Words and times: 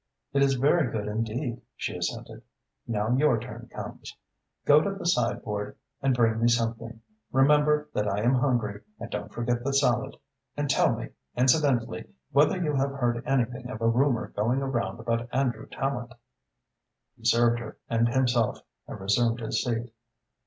"It 0.33 0.41
is 0.41 0.55
very 0.55 0.91
good 0.91 1.07
indeed," 1.07 1.61
she 1.75 1.95
assented. 1.95 2.41
"Now 2.87 3.11
your 3.15 3.39
turn 3.39 3.69
comes. 3.71 4.17
Go 4.65 4.81
to 4.81 4.95
the 4.95 5.05
sideboard 5.05 5.77
and 6.01 6.15
bring 6.15 6.41
me 6.41 6.47
something. 6.47 7.01
Remember 7.31 7.87
that 7.93 8.07
I 8.11 8.21
am 8.23 8.33
hungry 8.33 8.81
and 8.99 9.11
don't 9.11 9.31
forget 9.31 9.63
the 9.63 9.75
salad. 9.75 10.17
And 10.57 10.71
tell 10.71 10.95
me, 10.95 11.09
incidentally, 11.37 12.07
whether 12.31 12.57
you 12.59 12.73
have 12.77 12.89
heard 12.93 13.21
anything 13.27 13.69
of 13.69 13.79
a 13.79 13.87
rumour 13.87 14.29
going 14.29 14.63
around 14.63 14.99
about 14.99 15.29
Andrew 15.31 15.67
Tallente?" 15.67 16.15
He 17.15 17.23
served 17.23 17.59
her 17.59 17.77
and 17.87 18.09
himself 18.09 18.57
and 18.87 18.99
resumed 18.99 19.39
his 19.41 19.61
seat. 19.63 19.93